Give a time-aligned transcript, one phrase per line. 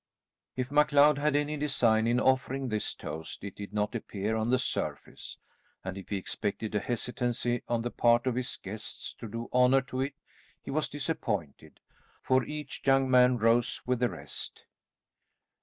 [0.55, 4.57] If MacLeod had any design in offering this toast it did not appear on the
[4.57, 5.37] surface,
[5.83, 9.81] and if he expected a hesitancy on the part of his guests to do honour
[9.81, 10.15] to it,
[10.63, 11.79] he was disappointed,
[12.23, 14.65] for each young man rose with the rest.